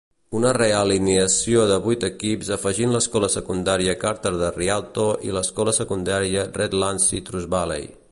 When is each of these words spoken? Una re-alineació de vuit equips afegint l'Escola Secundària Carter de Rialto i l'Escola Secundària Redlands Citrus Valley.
Una 0.37 0.51
re-alineació 0.57 1.65
de 1.71 1.75
vuit 1.83 2.05
equips 2.07 2.49
afegint 2.55 2.95
l'Escola 2.95 3.29
Secundària 3.33 3.95
Carter 4.05 4.31
de 4.41 4.49
Rialto 4.55 5.05
i 5.29 5.37
l'Escola 5.37 5.75
Secundària 5.81 6.47
Redlands 6.57 7.07
Citrus 7.13 7.47
Valley. 7.57 7.87